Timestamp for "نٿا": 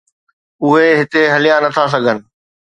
1.63-1.83